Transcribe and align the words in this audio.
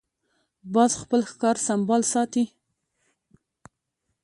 باز 0.73 0.91
خپل 1.01 1.21
ښکار 1.31 1.55
سمبال 1.67 2.01
ساتي 2.13 2.43